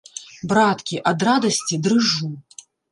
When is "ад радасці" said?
1.11-1.81